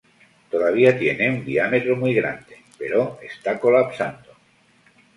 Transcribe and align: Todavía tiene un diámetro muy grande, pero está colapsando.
Todavía 0.49 0.97
tiene 0.97 1.29
un 1.29 1.45
diámetro 1.45 1.95
muy 1.95 2.15
grande, 2.15 2.57
pero 2.75 3.19
está 3.21 3.59
colapsando. 3.59 4.33